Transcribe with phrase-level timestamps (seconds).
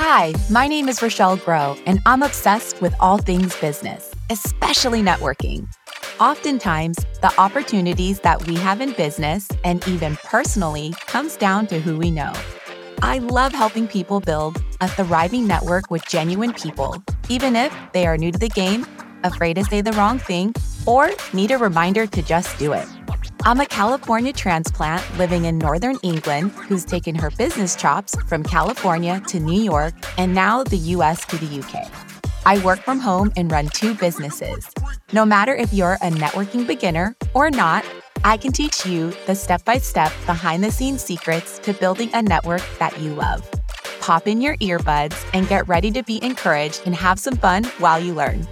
[0.00, 5.66] Hi, my name is Rochelle Grow, and I'm obsessed with all things business, especially networking.
[6.20, 11.98] Oftentimes, the opportunities that we have in business and even personally comes down to who
[11.98, 12.32] we know.
[13.02, 18.16] I love helping people build a thriving network with genuine people, even if they are
[18.16, 18.86] new to the game,
[19.24, 20.54] afraid to say the wrong thing,
[20.86, 22.86] or need a reminder to just do it.
[23.48, 29.22] I'm a California transplant living in Northern England who's taken her business chops from California
[29.28, 31.90] to New York and now the US to the UK.
[32.44, 34.68] I work from home and run two businesses.
[35.14, 37.86] No matter if you're a networking beginner or not,
[38.22, 42.20] I can teach you the step by step, behind the scenes secrets to building a
[42.20, 43.50] network that you love.
[44.00, 47.98] Pop in your earbuds and get ready to be encouraged and have some fun while
[47.98, 48.46] you learn.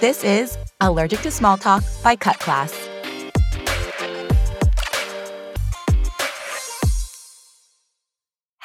[0.00, 2.85] This is Allergic to Small Talk by Cut Class.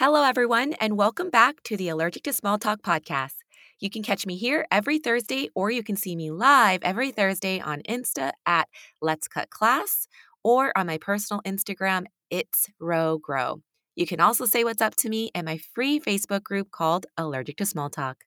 [0.03, 3.35] Hello, everyone, and welcome back to the Allergic to Small Talk podcast.
[3.79, 7.59] You can catch me here every Thursday, or you can see me live every Thursday
[7.59, 8.67] on Insta at
[8.99, 10.07] Let's Cut Class
[10.43, 13.61] or on my personal Instagram, It's Row Grow.
[13.95, 17.57] You can also say what's up to me in my free Facebook group called Allergic
[17.57, 18.23] to Small Talk.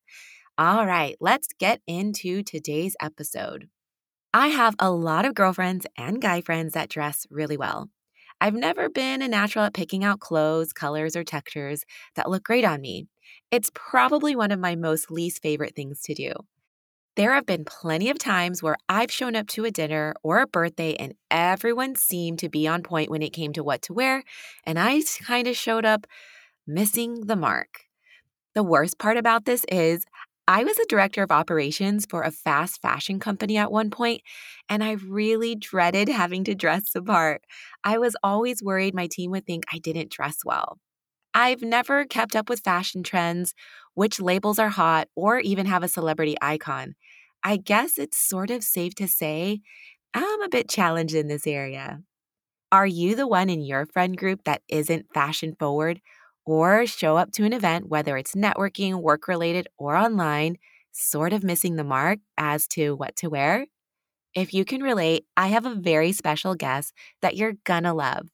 [0.57, 3.69] All right, let's get into today's episode.
[4.33, 7.91] I have a lot of girlfriends and guy friends that dress really well.
[8.45, 12.63] I've never been a natural at picking out clothes, colors, or textures that look great
[12.63, 13.07] on me.
[13.51, 16.31] It's probably one of my most least favorite things to do.
[17.17, 20.47] There have been plenty of times where I've shown up to a dinner or a
[20.47, 24.23] birthday and everyone seemed to be on point when it came to what to wear,
[24.65, 26.07] and I kind of showed up
[26.67, 27.87] missing the mark.
[28.55, 30.05] The worst part about this is
[30.47, 34.23] I was a director of operations for a fast fashion company at one point,
[34.69, 37.43] and I really dreaded having to dress the part.
[37.83, 40.79] I was always worried my team would think I didn't dress well.
[41.35, 43.55] I've never kept up with fashion trends,
[43.95, 46.95] which labels are hot, or even have a celebrity icon.
[47.45, 49.61] I guess it's sort of safe to say
[50.15, 52.03] I'm a bit challenged in this area.
[52.73, 56.01] Are you the one in your friend group that isn't fashion forward?
[56.47, 60.57] Or show up to an event, whether it's networking, work related, or online,
[60.93, 63.67] sort of missing the mark as to what to wear?
[64.35, 68.29] If you can relate, I have a very special guest that you're gonna love.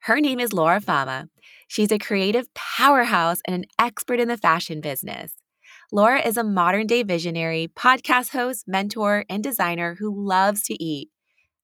[0.00, 1.28] Her name is Laura Fama.
[1.68, 5.34] She's a creative powerhouse and an expert in the fashion business.
[5.92, 11.10] Laura is a modern day visionary, podcast host, mentor, and designer who loves to eat.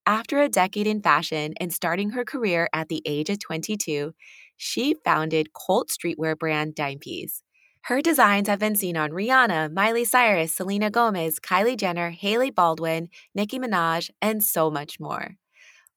[0.05, 4.13] After a decade in fashion and starting her career at the age of 22,
[4.61, 7.41] she founded cult streetwear brand Dimepiece.
[7.85, 13.09] Her designs have been seen on Rihanna, Miley Cyrus, Selena Gomez, Kylie Jenner, Hailey Baldwin,
[13.33, 15.37] Nicki Minaj, and so much more.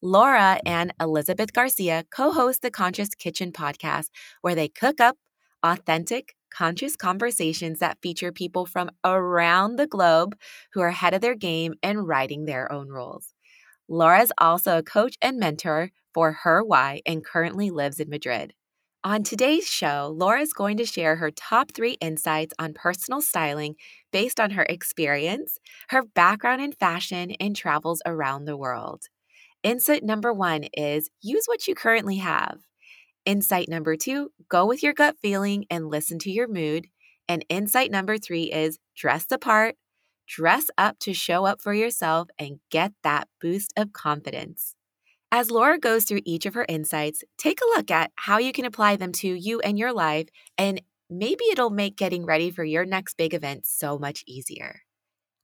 [0.00, 4.06] Laura and Elizabeth Garcia co host the Conscious Kitchen podcast,
[4.40, 5.18] where they cook up
[5.62, 10.34] authentic, conscious conversations that feature people from around the globe
[10.72, 13.33] who are ahead of their game and writing their own rules.
[13.88, 18.54] Laura is also a coach and mentor for Her Why and currently lives in Madrid.
[19.02, 23.76] On today's show, Laura is going to share her top three insights on personal styling
[24.12, 25.58] based on her experience,
[25.88, 29.02] her background in fashion, and travels around the world.
[29.62, 32.60] Insight number one is use what you currently have.
[33.26, 36.86] Insight number two, go with your gut feeling and listen to your mood.
[37.28, 39.76] And insight number three is dress the part,
[40.26, 44.74] dress up to show up for yourself, and get that boost of confidence.
[45.32, 48.64] As Laura goes through each of her insights, take a look at how you can
[48.64, 50.80] apply them to you and your life, and
[51.10, 54.82] maybe it'll make getting ready for your next big event so much easier.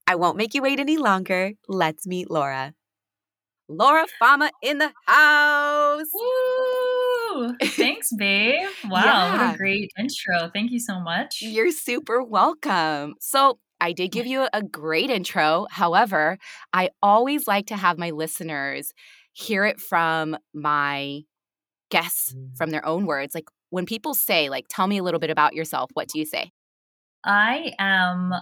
[0.07, 1.53] I won't make you wait any longer.
[1.69, 2.75] Let's meet Laura.
[3.69, 6.07] Laura Fama in the house.
[6.13, 7.55] Woo!
[7.63, 8.69] Thanks, babe.
[8.89, 9.47] Wow, yeah.
[9.47, 10.51] what a great intro.
[10.53, 11.41] Thank you so much.
[11.41, 13.15] You're super welcome.
[13.21, 15.67] So, I did give you a great intro.
[15.71, 16.39] However,
[16.73, 18.93] I always like to have my listeners
[19.33, 21.23] hear it from my
[21.91, 22.57] guests mm.
[22.57, 23.35] from their own words.
[23.35, 26.27] Like when people say, like, tell me a little bit about yourself, what do you
[26.27, 26.53] say?
[27.25, 28.33] I am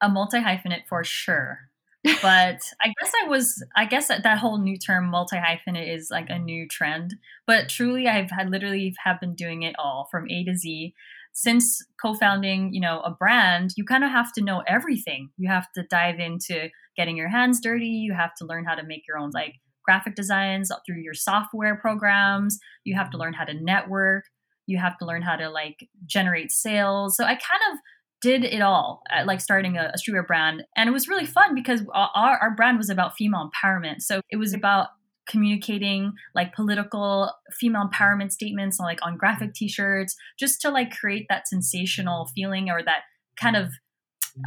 [0.00, 1.60] a multi hyphenate for sure.
[2.04, 2.12] but
[2.82, 6.30] I guess I was, I guess that, that whole new term multi hyphenate is like
[6.30, 7.14] a new trend.
[7.46, 10.94] But truly, I've had literally have been doing it all from A to Z.
[11.32, 15.30] Since co-founding, you know, a brand, you kind of have to know everything.
[15.38, 17.86] You have to dive into getting your hands dirty.
[17.86, 21.76] You have to learn how to make your own like graphic designs through your software
[21.76, 22.58] programs.
[22.84, 24.24] You have to learn how to network.
[24.66, 27.16] You have to learn how to like generate sales.
[27.16, 27.78] So I kind of
[28.20, 30.64] did it all at like starting a, a streetwear brand.
[30.76, 34.02] And it was really fun because our, our brand was about female empowerment.
[34.02, 34.58] So it was mm-hmm.
[34.58, 34.88] about
[35.28, 39.54] communicating like political female empowerment statements like on graphic mm.
[39.54, 42.30] t-shirts just to like create that sensational mm.
[42.34, 43.02] feeling or that
[43.40, 43.70] kind of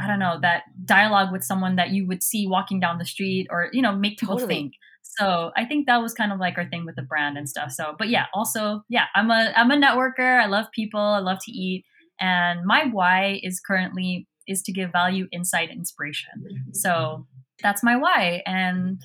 [0.00, 0.42] I don't know, mm.
[0.42, 3.94] that dialogue with someone that you would see walking down the street or, you know,
[3.94, 4.54] make people Totally.
[4.54, 4.72] think.
[5.02, 7.70] So I think that was kind of like our thing with the brand and stuff.
[7.70, 10.42] So, but yeah, also, yeah, I'm a I'm a networker.
[10.42, 11.00] I love people.
[11.00, 11.84] I love to eat.
[12.20, 16.30] And my why is currently is to give value, insight, inspiration.
[16.38, 16.72] Mm-hmm.
[16.72, 17.26] So
[17.62, 18.42] that's my why.
[18.46, 19.00] And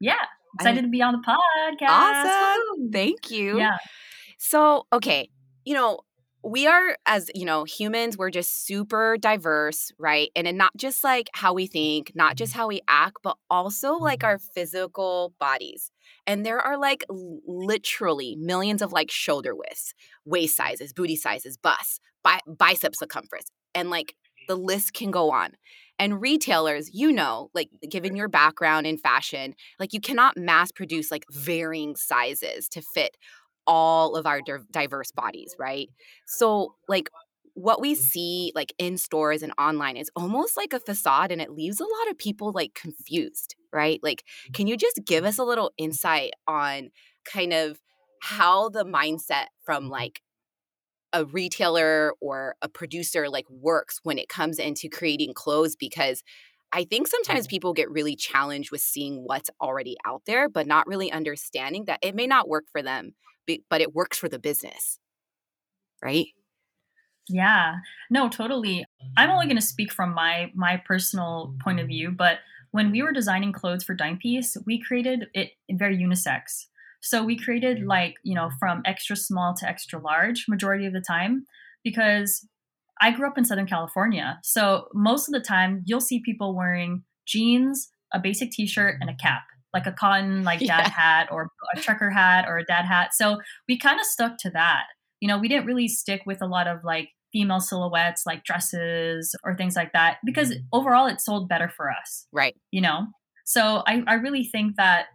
[0.00, 1.88] yeah, excited to be on the podcast.
[1.88, 2.62] Awesome.
[2.78, 2.90] Woo!
[2.92, 3.58] Thank you.
[3.58, 3.76] Yeah.
[4.38, 5.30] So, okay,
[5.64, 6.00] you know,
[6.44, 10.30] we are as, you know, humans, we're just super diverse, right?
[10.34, 13.94] And and not just like how we think, not just how we act, but also
[13.94, 14.26] like mm-hmm.
[14.26, 15.92] our physical bodies.
[16.26, 17.04] And there are like
[17.46, 19.94] literally millions of like shoulder widths,
[20.24, 24.16] waist sizes, booty sizes, bust, bi- bicep circumference, and like
[24.48, 25.52] the list can go on.
[26.02, 31.12] And retailers, you know, like given your background in fashion, like you cannot mass produce
[31.12, 33.16] like varying sizes to fit
[33.68, 34.40] all of our
[34.72, 35.88] diverse bodies, right?
[36.26, 37.08] So, like,
[37.54, 38.02] what we mm-hmm.
[38.02, 41.84] see like in stores and online is almost like a facade and it leaves a
[41.84, 44.00] lot of people like confused, right?
[44.02, 44.52] Like, mm-hmm.
[44.54, 46.90] can you just give us a little insight on
[47.24, 47.78] kind of
[48.22, 49.92] how the mindset from mm-hmm.
[49.92, 50.20] like
[51.12, 56.22] a retailer or a producer like works when it comes into creating clothes because
[56.72, 57.50] I think sometimes mm-hmm.
[57.50, 61.98] people get really challenged with seeing what's already out there but not really understanding that
[62.02, 63.14] it may not work for them
[63.68, 64.98] but it works for the business,
[66.02, 66.26] right?
[67.28, 67.76] Yeah.
[68.10, 68.84] No, totally.
[69.16, 72.38] I'm only going to speak from my my personal point of view, but
[72.72, 76.66] when we were designing clothes for Dime Piece, we created it very unisex.
[77.02, 77.88] So we created mm-hmm.
[77.88, 81.46] like, you know, from extra small to extra large majority of the time
[81.84, 82.46] because
[83.00, 84.38] I grew up in Southern California.
[84.42, 89.12] So most of the time you'll see people wearing jeans, a basic t-shirt and a
[89.12, 89.26] mm-hmm.
[89.26, 89.42] cap,
[89.74, 90.88] like a cotton like dad Yeah.
[90.88, 93.14] hat or a trucker hat or a dad hat.
[93.14, 93.38] So
[93.68, 94.84] we kind of stuck to that
[95.22, 99.36] you know, we didn't really stick with a lot of like female silhouettes, like dresses
[99.44, 100.64] or things like that, because mm-hmm.
[100.72, 102.56] overall it sold better for us, Right.
[102.72, 103.06] you know?
[103.44, 105.06] So I, I really think that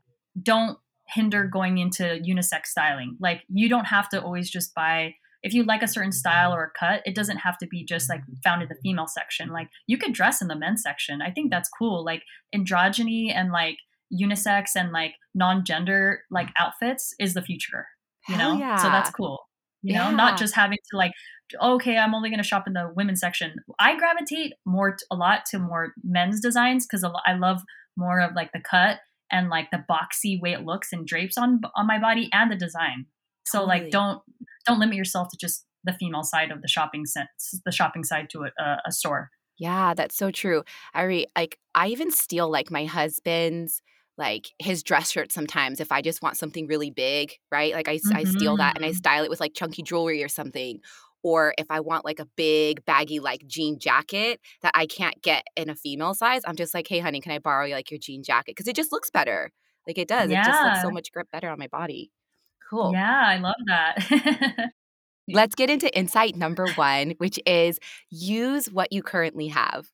[0.41, 3.17] don't hinder going into unisex styling.
[3.19, 6.63] Like you don't have to always just buy if you like a certain style or
[6.63, 9.49] a cut, it doesn't have to be just like found in the female section.
[9.49, 11.21] Like you could dress in the men's section.
[11.21, 12.03] I think that's cool.
[12.03, 12.23] Like
[12.53, 13.77] androgyny and like
[14.13, 17.87] unisex and like non-gender like outfits is the future
[18.27, 18.77] you Hell know yeah.
[18.77, 19.39] so that's cool
[19.81, 21.11] you know not just having to like
[21.61, 25.15] okay i'm only going to shop in the women's section i gravitate more t- a
[25.15, 27.61] lot to more men's designs because i love
[27.95, 28.99] more of like the cut
[29.31, 32.55] and like the boxy way it looks and drapes on on my body and the
[32.55, 33.05] design
[33.45, 33.65] so Totally.
[33.65, 34.21] like don't
[34.65, 38.29] don't limit yourself to just the female side of the shopping sense the shopping side
[38.29, 40.63] to a, a, store Yeah, that's so true.
[40.93, 43.81] I re- like I even steal like my husband's
[44.17, 47.73] like his dress shirt sometimes if I just want something really big, right?
[47.73, 48.95] Like I I steal that and I Mhm.
[48.95, 50.79] style it with like chunky jewelry or something.
[51.27, 55.43] Or if I want like a big baggy like jean jacket that I can't get
[55.57, 58.23] in a female size, I'm just like, hey honey, can I borrow like your jean
[58.23, 58.55] jacket?
[58.55, 59.51] Because it just looks better.
[59.85, 60.31] Like it does.
[60.31, 62.11] It just looks so much grip better on my body.
[62.69, 62.91] Cool.
[62.91, 64.71] yeah i love that
[65.29, 67.79] Let's get into insight number one, which is
[68.09, 69.91] use what you currently have.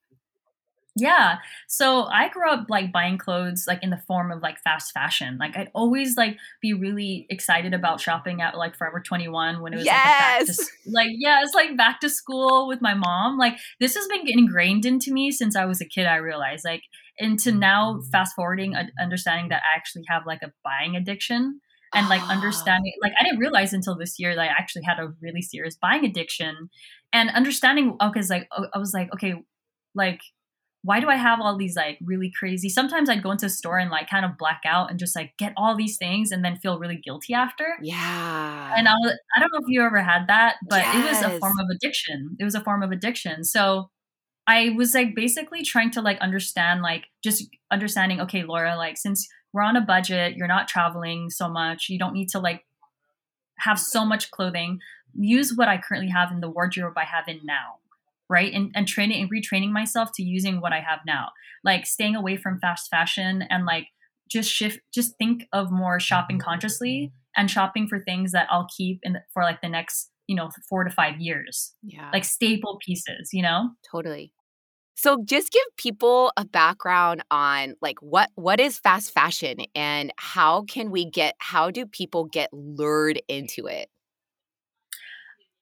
[0.95, 1.38] Yeah.
[1.68, 5.38] So I grew up like buying clothes like in the form of like fast fashion.
[5.40, 9.78] Like I'd always like be really excited about shopping at like Forever 21 when it
[9.78, 13.40] was like, back to, like yeah, it's like back to school with my mom.
[13.40, 16.64] Like this has been ingrained into me since I was a kid, I realized.
[16.64, 16.83] Like
[17.18, 21.59] into now fast forwarding uh, understanding that I actually have like a buying addiction
[21.94, 22.31] and like Ah.
[22.31, 25.76] understanding like I didn't realize until this year that I actually had a really serious
[25.76, 26.69] buying addiction
[27.12, 29.35] and understanding okay, it's like I was like okay,
[29.95, 30.21] like
[30.83, 32.68] why do I have all these like really crazy?
[32.68, 35.31] Sometimes I'd go into a store and like kind of black out and just like
[35.37, 37.78] get all these things and then feel really guilty after.
[37.81, 38.73] Yeah.
[38.78, 41.40] And I was, I don't know if you ever had that, but it was a
[41.40, 42.35] form of addiction.
[42.37, 43.45] It was a form of addiction.
[43.45, 43.90] So
[44.45, 49.25] I was like basically trying to like understand, like just understanding, okay, Laura, like since
[49.54, 52.66] we're on a budget, you're not traveling so much, you don't need to like
[53.59, 54.80] have so much clothing.
[55.16, 57.75] Use what I currently have in the wardrobe I have in now.
[58.30, 58.51] Right.
[58.53, 61.30] And and training and retraining myself to using what I have now.
[61.63, 63.87] Like staying away from fast fashion and like
[64.30, 66.49] just shift just think of more shopping mm-hmm.
[66.49, 70.35] consciously and shopping for things that I'll keep in the, for like the next, you
[70.35, 71.73] know, four to five years.
[71.83, 72.09] yeah.
[72.13, 73.69] Like staple pieces, you know?
[73.89, 74.33] totally.
[74.95, 80.63] So just give people a background on like what what is fast fashion and how
[80.63, 83.89] can we get how do people get lured into it?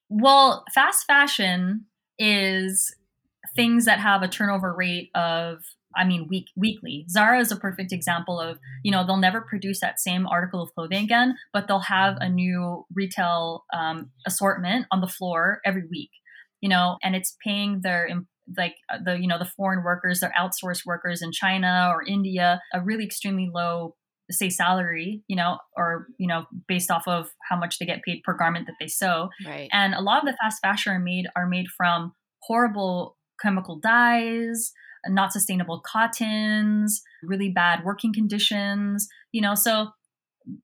[0.09, 1.85] Well, fast fashion
[2.21, 2.95] is
[3.55, 5.57] things that have a turnover rate of
[5.95, 7.05] I mean week weekly.
[7.09, 10.73] Zara is a perfect example of, you know, they'll never produce that same article of
[10.73, 16.11] clothing again, but they'll have a new retail um, assortment on the floor every week.
[16.61, 18.07] You know, and it's paying their
[18.55, 22.61] like uh, the you know the foreign workers, they're outsourced workers in China or India,
[22.71, 23.95] a really extremely low
[24.31, 28.21] say salary, you know, or you know, based off of how much they get paid
[28.23, 29.29] per garment that they sew.
[29.45, 29.69] Right.
[29.71, 34.71] And a lot of the fast fashion are made are made from horrible chemical dyes,
[35.07, 39.89] not sustainable cottons, really bad working conditions, you know, so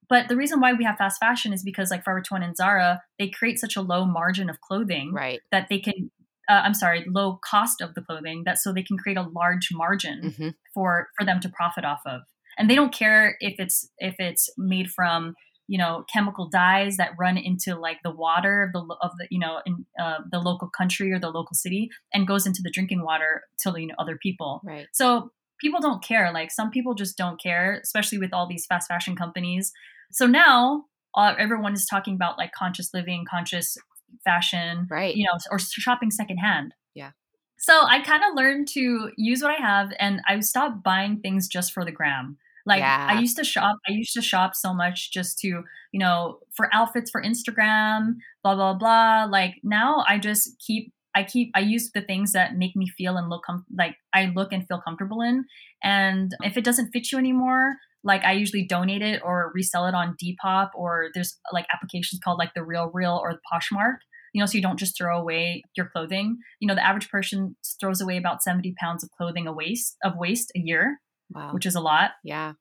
[0.10, 3.02] but the reason why we have fast fashion is because like Forever 21 and Zara,
[3.20, 5.40] they create such a low margin of clothing right.
[5.52, 6.10] that they can
[6.50, 9.70] uh, I'm sorry, low cost of the clothing that so they can create a large
[9.72, 10.50] margin Mm-hmm.
[10.74, 12.22] for for them to profit off of.
[12.58, 15.36] And they don't care if it's if it's made from
[15.68, 19.40] you know chemical dyes that run into like the water of the of the you
[19.40, 23.04] know in uh, the local country or the local city and goes into the drinking
[23.04, 24.62] water to you know other people.
[24.64, 24.88] Right.
[24.94, 26.32] So people don't care.
[26.34, 29.72] Like some people just don't care, especially with all these fast fashion companies.
[30.12, 30.86] So now
[31.16, 33.76] uh, everyone is talking about like conscious living, conscious
[34.24, 35.16] fashion, Right.
[35.16, 36.74] you know, or shopping secondhand.
[36.94, 37.12] Yeah.
[37.58, 41.48] So I kind of learned to use what I have, and I stopped buying things
[41.48, 42.38] just for the gram.
[42.68, 43.08] Like Yeah.
[43.10, 46.70] I used to shop, I used to shop so much just to, you know, for
[46.74, 49.26] outfits for Instagram, blah blah blah.
[49.32, 53.18] Like now I just keep I keep I use the things that make me feel
[53.18, 55.46] and look com- like I look and feel comfortable in.
[55.84, 59.96] And if it doesn't fit you anymore, like I usually donate it or resell it
[59.96, 63.98] on Depop or there's like applications called like the Real Real or the Poshmark.
[64.34, 66.38] You know, so you don't just throw away your clothing.
[66.60, 70.14] You know, the average person throws away about 70 pounds of clothing a waste of
[70.18, 71.52] waste a year, Wow.
[71.54, 72.12] which is a lot.
[72.24, 72.54] yeah.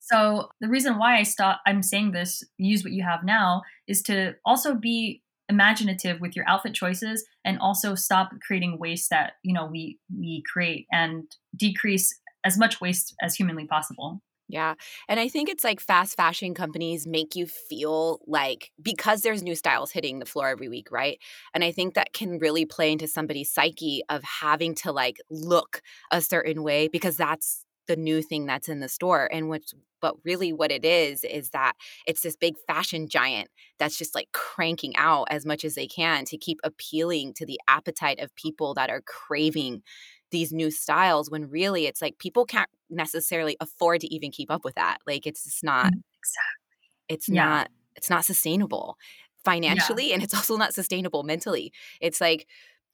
[0.00, 4.00] So the reason why I stop I'm saying this, use what you have now, is
[4.02, 9.52] to also be imaginative with your outfit choices and also stop creating waste that, you
[9.52, 11.24] know, we we create and
[11.56, 14.22] decrease as much waste as humanly possible.
[14.48, 14.74] Yeah.
[15.08, 19.54] And I think it's like fast fashion companies make you feel like because there's new
[19.54, 21.18] styles hitting the floor every week, right?
[21.52, 25.82] And I think that can really play into somebody's psyche of having to like look
[26.10, 29.28] a certain way because that's the new thing that's in the store.
[29.32, 31.72] And what's but really what it is is that
[32.06, 33.48] it's this big fashion giant
[33.80, 37.60] that's just like cranking out as much as they can to keep appealing to the
[37.68, 39.82] appetite of people that are craving
[40.30, 44.64] these new styles when really it's like people can't necessarily afford to even keep up
[44.64, 46.90] with that like it's just not mm, Exactly.
[47.08, 47.50] it's Yeah.
[47.50, 48.96] not it's not sustainable
[49.44, 52.46] financially and it's also not sustainable mentally it's like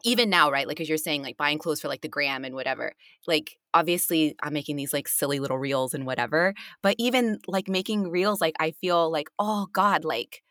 [0.05, 2.55] even now right like as you're saying like buying clothes for like the gram and
[2.55, 2.93] whatever
[3.27, 8.11] like obviously i'm making these like silly little reels and whatever but even like making
[8.11, 10.43] reels like i feel like oh god like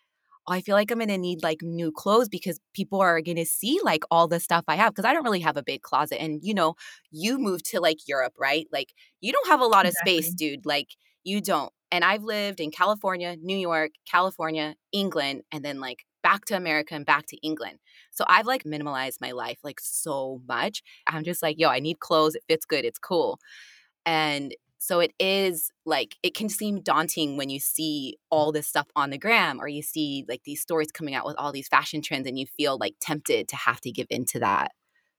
[0.48, 4.04] I feel like I'm gonna need like new clothes because people are gonna see like
[4.12, 6.22] all the stuff I have because I don't really have a big closet.
[6.22, 6.76] And you know,
[7.12, 8.68] you moved to like Europe, right?
[8.72, 10.66] Like you don't have a lot of space, dude.
[10.66, 10.90] Like
[11.24, 11.72] you don't.
[11.92, 16.96] And I've lived in California, New York, California, England, and then like back to America
[16.96, 17.80] and back to England.
[18.12, 20.82] So I've like minimalized my life like so much.
[21.08, 22.36] I'm just like, yo, I need clothes.
[22.36, 22.86] It fits good.
[22.86, 23.39] It's cool.
[24.06, 28.88] And so it is like it can seem daunting when you see all this stuff
[28.98, 32.01] on the gram or you see like these stories coming out with all these fashion
[32.01, 34.72] trends and you feel like tempted to have to give into that.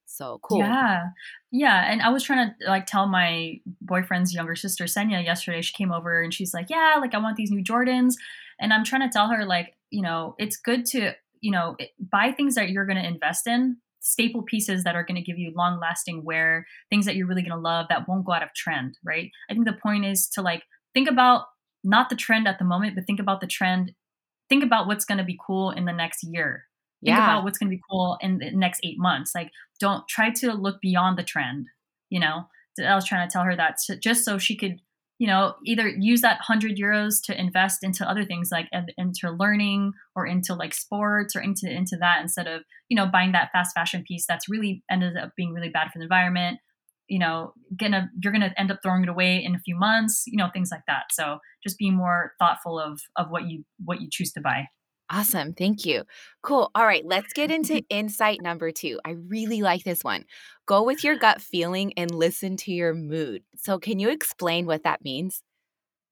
[0.05, 0.59] So cool.
[0.59, 1.05] Yeah.
[1.51, 1.91] Yeah.
[1.91, 5.61] And I was trying to like tell my boyfriend's younger sister, Senya, yesterday.
[5.61, 8.13] She came over and she's like, Yeah, like I want these new Jordans.
[8.59, 12.31] And I'm trying to tell her, like, you know, it's good to, you know, buy
[12.31, 15.51] things that you're going to invest in, staple pieces that are going to give you
[15.55, 18.53] long lasting wear, things that you're really going to love that won't go out of
[18.55, 19.29] trend, right?
[19.49, 21.45] I think the point is to like think about
[21.83, 23.91] not the trend at the moment, but think about the trend.
[24.49, 26.65] Think about what's going to be cool in the next year
[27.03, 27.23] think Yeah.
[27.25, 30.53] about what's going to be cool in the next eight months like don't try to
[30.53, 31.67] look beyond the trend
[32.09, 32.45] you know
[32.83, 34.79] i was trying to tell her that so- just so she could
[35.17, 38.67] you know either use that 100 euros to invest into other things like
[38.97, 43.31] into learning or into like sports or into into that instead of you know buying
[43.31, 46.59] that fast fashion piece that's really ended up being really bad for the environment.
[47.07, 50.37] You know gonna you're gonna end up throwing it away in a few months you
[50.37, 51.05] know things like that.
[51.11, 54.67] So just be more thoughtful of of what you what you choose to buy
[55.09, 55.53] Awesome.
[55.53, 56.03] Thank you.
[56.41, 56.71] Cool.
[56.73, 57.05] All right.
[57.05, 58.99] Let's get into insight number two.
[59.05, 60.25] I really like this one.
[60.65, 63.43] Go with your gut feeling and listen to your mood.
[63.55, 65.43] So, can you explain what that means?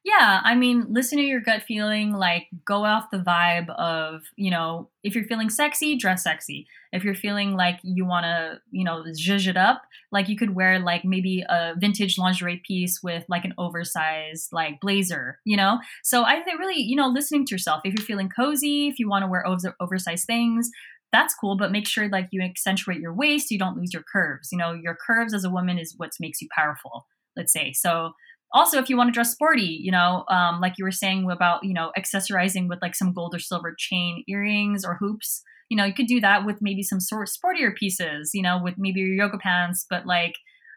[0.05, 4.51] Yeah, I mean, listen to your gut feeling, like go off the vibe of, you
[4.51, 6.67] know, if you're feeling sexy, dress sexy.
[6.91, 10.55] If you're feeling like you want to, you know, zhuzh it up, like you could
[10.55, 15.79] wear like maybe a vintage lingerie piece with like an oversized like blazer, you know?
[16.03, 17.79] So I think really, you know, listening to yourself.
[17.85, 20.69] If you're feeling cozy, if you want to wear over- oversized things,
[21.11, 24.49] that's cool, but make sure like you accentuate your waist, you don't lose your curves.
[24.51, 27.05] You know, your curves as a woman is what makes you powerful,
[27.37, 27.71] let's say.
[27.73, 28.13] So
[28.53, 31.63] also if you want to dress sporty you know um, like you were saying about
[31.63, 35.85] you know accessorizing with like some gold or silver chain earrings or hoops you know
[35.85, 39.09] you could do that with maybe some sort sportier pieces you know with maybe your
[39.09, 40.33] yoga pants but like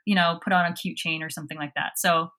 [0.06, 1.92] you know put on a cute chain or something like that.
[1.96, 2.30] So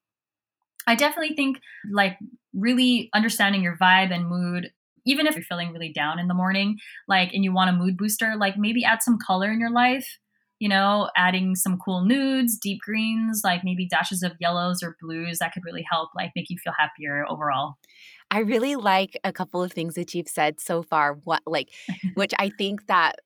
[0.88, 1.60] i definitely think
[1.92, 2.18] like
[2.54, 4.72] really understanding your vibe and mood
[5.06, 6.78] even if you're feeling really down in the morning
[7.08, 10.08] like and you want a mood booster like maybe add some color in your life
[10.60, 15.40] you know, adding some cool nudes, deep greens, like maybe dashes of yellows or blues
[15.40, 17.76] that could really help like make you feel happier overall.
[18.32, 21.14] I really like a couple of things that you've said so far.
[21.24, 21.70] What like
[22.16, 23.20] which I think that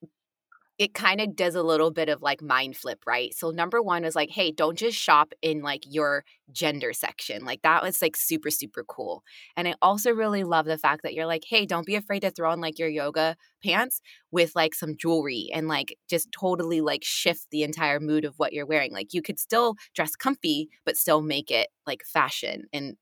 [0.81, 3.35] it kind of does a little bit of like mind flip, right?
[3.35, 7.45] So number one is like, hey, don't just shop in like your gender section.
[7.45, 9.21] Like that was like super, super cool.
[9.55, 12.31] And I also really love the fact that you're like, hey, don't be afraid to
[12.31, 17.03] throw on like your yoga pants with like some jewelry and like just totally like
[17.03, 18.91] shift the entire mood of what you're wearing.
[18.91, 22.97] Like you could still dress comfy, but still make it like fashion and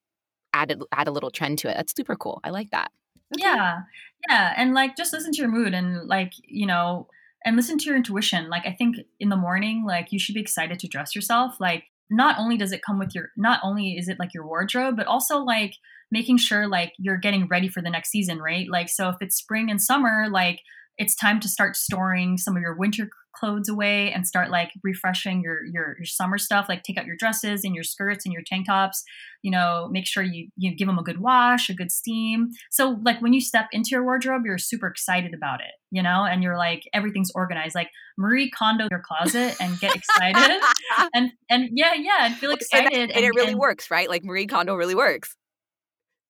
[0.51, 1.77] add a, add a little trend to it.
[1.77, 2.41] That's super cool.
[2.43, 2.91] I like that.
[3.33, 3.47] Okay.
[3.47, 3.83] Yeah.
[4.27, 4.53] Yeah.
[4.57, 7.07] And like just listen to your mood and like, you know,
[7.45, 8.49] and listen to your intuition.
[8.49, 11.55] Like I think in the morning, like you should be excited to dress yourself.
[11.59, 14.95] Like not only does it come with your not only is it like your wardrobe,
[14.97, 15.75] but also like
[16.11, 18.67] making sure like you're getting ready for the next season, right?
[18.69, 20.61] Like so if it's spring and summer, like
[20.99, 25.41] it's time to start storing some of your winter clothes away and start like refreshing
[25.41, 26.67] your, your your summer stuff.
[26.67, 29.03] Like take out your dresses and your skirts and your tank tops.
[29.41, 32.49] You know make sure you you give them a good wash a good steam.
[32.69, 36.25] So like when you step into your wardrobe you're super excited about it you know?
[36.25, 37.75] And you're like everything's organized.
[37.75, 40.61] Like marie kondo your closet and get excited
[41.13, 44.09] and and yeah yeah and feel excited and, and, and it really and, works right?
[44.09, 45.35] Like marie kondo really works.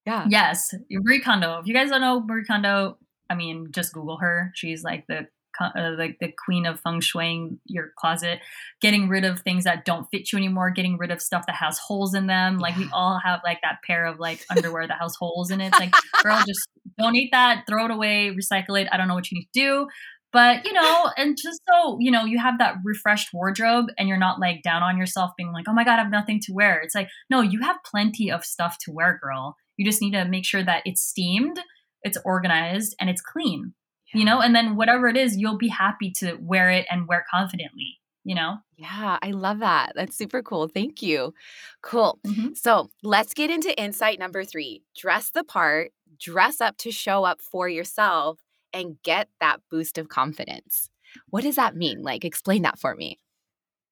[0.06, 0.26] Yeah.
[0.30, 1.60] Yes marie kondo.
[1.60, 2.98] If you guys don't know marie kondo
[3.30, 4.52] I mean, just Google her.
[4.56, 5.28] She's like the
[5.60, 8.40] uh, like the queen of feng shuiing your closet,
[8.82, 11.78] getting rid of things that don't fit you anymore, getting rid of stuff that has
[11.78, 12.60] holes in them.
[12.60, 15.68] Like we all have like that pair of like underwear that has holes in it.
[15.68, 15.94] It's like,
[16.24, 16.68] girl, just
[16.98, 18.88] donate that, throw it away, recycle it.
[18.92, 19.88] I don't know what you need to do.
[20.32, 24.18] But you know, and just so you know, you have that refreshed wardrobe and you're
[24.18, 26.80] not like down on yourself being like, oh my God, I have nothing to wear.
[26.80, 29.58] It's like, no, you have plenty of stuff to wear, girl.
[29.78, 31.60] You just need to make sure that it's steamed,
[32.04, 33.74] it's organized, and it's clean
[34.14, 37.26] you know and then whatever it is you'll be happy to wear it and wear
[37.32, 41.34] confidently you know yeah i love that that's super cool thank you
[41.82, 42.54] cool mm-hmm.
[42.54, 47.42] so let's get into insight number three dress the part dress up to show up
[47.42, 48.40] for yourself
[48.74, 50.90] and get that boost of confidence
[51.30, 53.20] what does that mean like explain that for me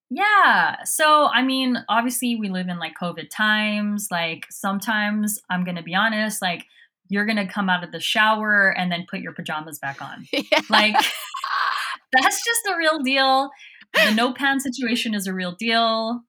[0.10, 0.86] yeah.
[0.86, 4.08] So, I mean, obviously, we live in like COVID times.
[4.10, 6.66] Like, sometimes I'm going to be honest, like,
[7.10, 10.26] you're going to come out of the shower and then put your pajamas back on.
[10.34, 10.62] Yeah.
[10.70, 10.96] Like,
[12.14, 13.50] that's just a real deal.
[13.94, 16.22] The no pants situation is a real deal.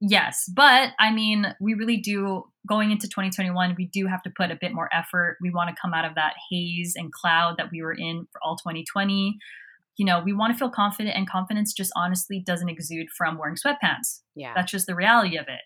[0.00, 0.50] Yes.
[0.54, 4.58] But I mean, we really do, going into 2021, we do have to put a
[4.60, 5.38] bit more effort.
[5.40, 8.40] We want to come out of that haze and cloud that we were in for
[8.42, 9.36] all 2020.
[9.96, 13.56] You know, we want to feel confident, and confidence just honestly doesn't exude from wearing
[13.56, 14.20] sweatpants.
[14.34, 14.52] Yeah.
[14.54, 15.60] That's just the reality of it.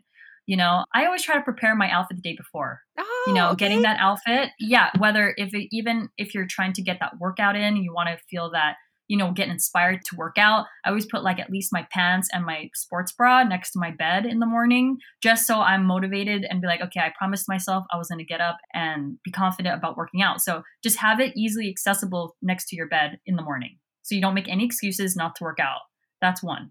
[0.46, 2.80] You know, I always try to prepare my outfit the day before.
[2.98, 3.66] Oh, you know, oh, okay.
[3.66, 4.50] getting that outfit.
[4.58, 8.08] Yeah, whether if it, even if you're trying to get that workout in, you want
[8.08, 8.76] to feel that
[9.10, 10.66] you know, get inspired to work out.
[10.84, 13.90] I always put like at least my pants and my sports bra next to my
[13.90, 17.84] bed in the morning, just so I'm motivated and be like, okay, I promised myself
[17.92, 20.40] I was going to get up and be confident about working out.
[20.40, 23.78] So just have it easily accessible next to your bed in the morning.
[24.02, 25.80] So you don't make any excuses not to work out.
[26.20, 26.70] That's one.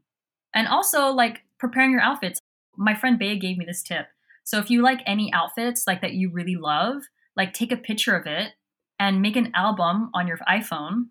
[0.54, 2.39] And also, like preparing your outfits
[2.80, 4.08] my friend Bea gave me this tip.
[4.44, 7.04] So if you like any outfits like that you really love,
[7.36, 8.54] like take a picture of it
[9.00, 11.10] and make an album on your iPhone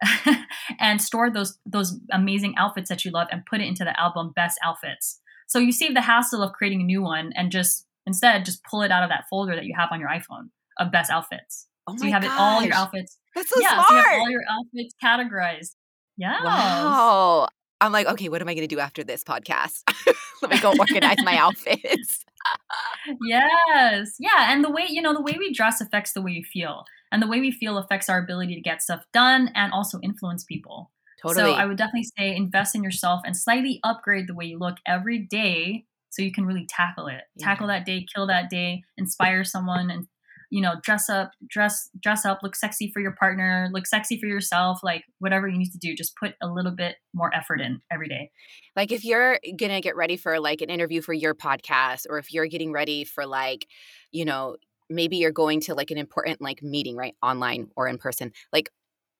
[0.78, 4.32] and store those those amazing outfits that you love and put it into the album
[4.36, 5.20] best outfits.
[5.48, 8.82] So you save the hassle of creating a new one and just instead just pull
[8.82, 11.66] it out of that folder that you have on your iPhone of best outfits.
[11.88, 12.32] Oh so you have gosh.
[12.32, 13.18] it all your outfits.
[13.34, 13.88] That's so yeah, smart.
[13.88, 15.76] So you have all your outfits categorized.
[16.18, 16.44] Yeah.
[16.44, 17.48] Wow.
[17.80, 19.82] I'm like, okay, what am I going to do after this podcast?
[20.42, 22.24] Let me go organize my outfits.
[23.24, 24.14] yes.
[24.18, 24.52] Yeah.
[24.52, 26.84] And the way, you know, the way we dress affects the way we feel.
[27.12, 30.44] And the way we feel affects our ability to get stuff done and also influence
[30.44, 30.90] people.
[31.22, 31.52] Totally.
[31.52, 34.76] So I would definitely say invest in yourself and slightly upgrade the way you look
[34.86, 37.22] every day so you can really tackle it.
[37.36, 37.46] Yeah.
[37.46, 40.06] Tackle that day, kill that day, inspire someone and
[40.50, 44.26] you know dress up dress dress up look sexy for your partner look sexy for
[44.26, 47.80] yourself like whatever you need to do just put a little bit more effort in
[47.90, 48.30] every day
[48.74, 52.32] like if you're gonna get ready for like an interview for your podcast or if
[52.32, 53.66] you're getting ready for like
[54.12, 54.56] you know
[54.88, 58.68] maybe you're going to like an important like meeting right online or in person like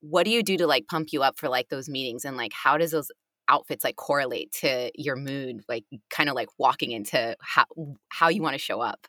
[0.01, 2.53] what do you do to like pump you up for like those meetings and like
[2.53, 3.11] how does those
[3.49, 7.65] outfits like correlate to your mood, like kind of like walking into how
[8.09, 9.07] how you want to show up?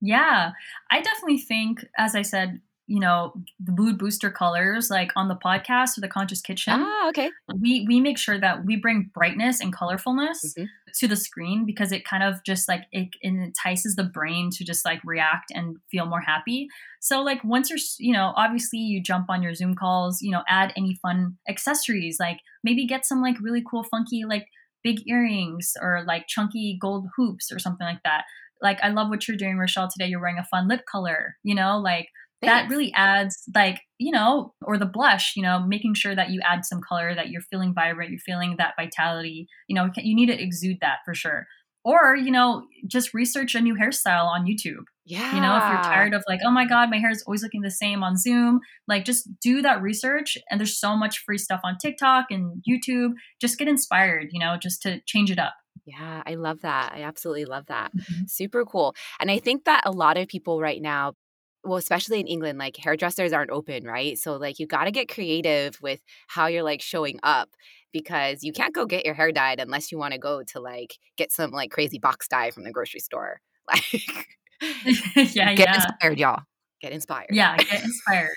[0.00, 0.52] Yeah,
[0.90, 5.36] I definitely think, as I said, you know, the mood booster colors, like on the
[5.36, 7.30] podcast or the Conscious Kitchen, Ah, okay.
[7.58, 10.68] we we make sure that we bring brightness and colorfulness Mhm.
[10.98, 14.64] to the screen because it kind of just like it, it entices the brain to
[14.64, 16.68] just like react and feel more happy.
[17.00, 20.42] So like once you're, you know, obviously you jump on your Zoom calls, you know,
[20.46, 24.46] add any fun accessories, like maybe get some like really cool funky like
[24.82, 28.24] big earrings or like chunky gold hoops or something like that.
[28.64, 29.88] Like I love what you're doing, Rochelle.
[29.88, 32.08] Today you're wearing a fun lip color, you know, like
[32.42, 36.40] that really adds like you know or the blush you know making sure that you
[36.44, 40.26] add some color that you're feeling vibrant you're feeling that vitality you know you need
[40.26, 41.46] to exude that for sure
[41.84, 45.34] or you know just research a new hairstyle on youtube Yeah.
[45.34, 47.62] you know if you're tired of like oh my god my hair is always looking
[47.62, 51.60] the same on zoom like just do that research and there's so much free stuff
[51.64, 55.54] on tiktok and youtube just get inspired you know just to change it up
[55.86, 56.92] Yeah, I love that.
[56.94, 57.92] I absolutely love that.
[57.94, 58.28] Mhm.
[58.30, 58.94] Super cool.
[59.20, 61.14] And I think that a lot of people right now,
[61.62, 64.18] well, especially in England, like hairdressers aren't open, right?
[64.18, 67.50] So like you got to get creative with how you're like showing up
[67.92, 70.98] because you can't go get your hair dyed unless you want to go to like
[71.16, 73.40] get some like crazy box dye from the grocery store.
[73.66, 74.28] Like
[74.62, 74.74] yeah
[75.32, 75.54] yeah.
[75.54, 76.42] get yeah inspired, y'all.
[76.80, 77.28] Get inspired.
[77.30, 78.36] Yeah, get inspired.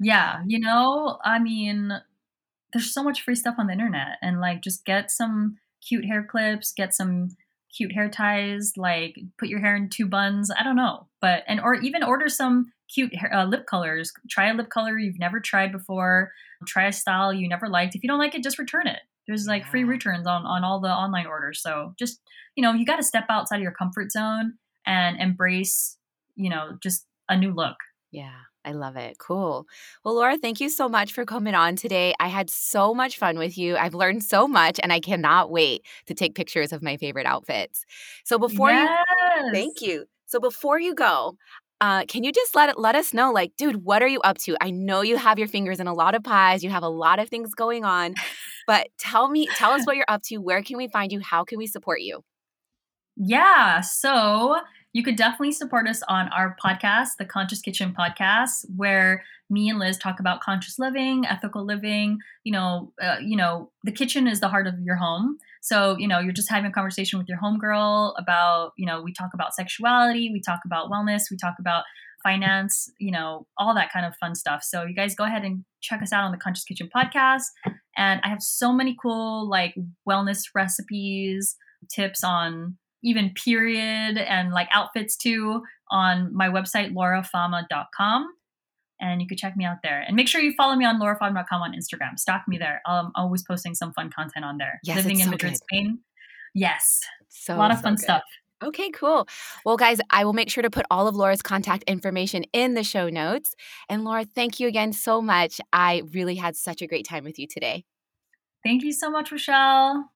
[0.00, 1.92] yeah, you know, I mean,
[2.72, 6.26] there's so much free stuff on the internet, and like, just get some cute hair
[6.28, 7.28] clips, get some
[7.76, 10.50] cute hair ties, like, put your hair in two buns.
[10.50, 14.12] I don't know, but and or even order some cute hair, uh, lip colors.
[14.30, 16.32] Try a lip color you've never tried before.
[16.66, 17.94] Try a style you never liked.
[17.94, 19.00] If you don't like it, just return it.
[19.26, 21.62] There's like free returns on on all the online orders.
[21.62, 22.20] So just
[22.56, 24.54] you know, you got to step outside of your comfort zone
[24.86, 25.96] and embrace,
[26.34, 27.76] you know, just a new look.
[28.10, 29.18] Yeah, I love it.
[29.18, 29.66] Cool.
[30.04, 32.14] Well, Laura, thank you so much for coming on today.
[32.20, 33.76] I had so much fun with you.
[33.76, 37.84] I've learned so much, and I cannot wait to take pictures of my favorite outfits.
[38.24, 38.88] So before you,
[39.52, 40.06] thank you.
[40.26, 41.36] So before you go,
[41.80, 44.38] uh, can you just let it, let us know, like, dude, what are you up
[44.38, 44.56] to?
[44.60, 46.62] I know you have your fingers in a lot of pies.
[46.62, 48.14] You have a lot of things going on,
[48.68, 50.38] but tell me, tell us what you're up to.
[50.38, 51.18] Where can we find you?
[51.18, 52.22] How can we support you?
[53.16, 53.80] Yeah.
[53.80, 54.60] So
[54.92, 59.78] you could definitely support us on our podcast, the Conscious Kitchen podcast, where me and
[59.78, 62.18] Liz talk about conscious living, ethical living.
[62.44, 65.38] You know, uh, you know, the kitchen is the heart of your home.
[65.62, 68.72] So you know, you're just having a conversation with your homegirl about.
[68.76, 71.84] You know, we talk about sexuality, we talk about wellness, we talk about
[72.22, 72.90] finance.
[72.98, 74.62] You know, all that kind of fun stuff.
[74.62, 77.44] So you guys go ahead and check us out on the Conscious Kitchen podcast.
[77.96, 79.74] And I have so many cool like
[80.08, 81.56] wellness recipes,
[81.90, 88.26] tips on even period and like outfits too on my website laurafama.com
[89.00, 91.62] and you can check me out there and make sure you follow me on laurafama.com
[91.62, 95.18] on instagram stalk me there i'm always posting some fun content on there Yes, living
[95.20, 95.58] in so madrid good.
[95.58, 95.98] spain
[96.54, 98.02] yes So a lot of so fun good.
[98.02, 98.22] stuff
[98.64, 99.26] Okay, cool.
[99.66, 102.84] Well, guys, I will make sure to put all of Laura's contact information in the
[102.84, 103.56] show notes.
[103.88, 105.60] And Laura, thank you again so much.
[105.72, 107.84] I really had such a great time with you today.
[108.62, 110.11] thank you so much rochelle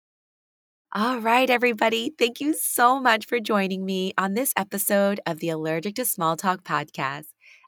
[0.98, 2.14] All right, everybody.
[2.18, 6.38] Thank you so much for joining me on this episode of the Allergic to Small
[6.38, 7.26] Talk podcast.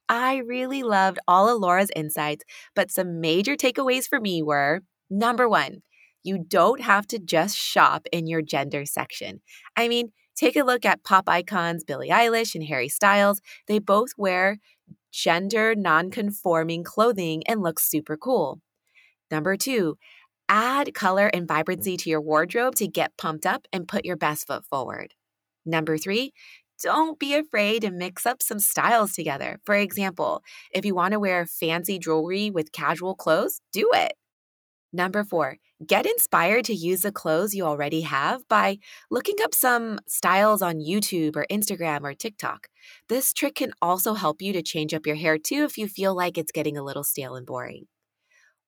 [0.09, 5.47] I really loved all of Laura's insights, but some major takeaways for me were number
[5.47, 5.83] one,
[6.25, 9.43] you don't have to just shop in your gender section.
[9.77, 13.43] I mean, take a look at pop icons Billie Eilish and Harry Styles.
[13.67, 14.57] They both wear
[15.13, 18.63] gender non-conforming clothing and look super cool.
[19.31, 19.99] Number two,
[20.49, 24.47] add color and vibrancy to your wardrobe to get pumped up and put your best
[24.47, 25.15] foot forward.
[25.65, 26.33] Number three,
[26.83, 29.59] don't be afraid to mix up some styles together.
[29.65, 34.13] For example, if you want to wear fancy jewelry with casual clothes, do it.
[34.93, 38.79] Number four, get inspired to use the clothes you already have by
[39.11, 42.69] looking up some styles on YouTube or Instagram or TikTok.
[43.09, 46.17] This trick can also help you to change up your hair too if you feel
[46.17, 47.87] like it's getting a little stale and boring.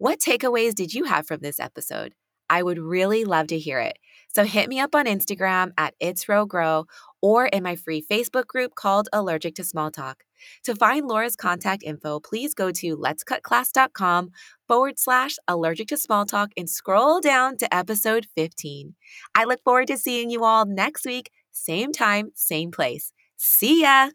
[0.01, 2.15] What takeaways did you have from this episode?
[2.49, 3.99] I would really love to hear it.
[4.35, 6.87] So hit me up on Instagram at It's Row Grow
[7.21, 10.25] or in my free Facebook group called Allergic to Small Talk.
[10.65, 14.31] To find Laura's contact info, please go to letscutclass.com
[14.67, 18.95] forward slash allergic to small talk and scroll down to episode 15.
[19.35, 23.13] I look forward to seeing you all next week, same time, same place.
[23.37, 24.13] See ya!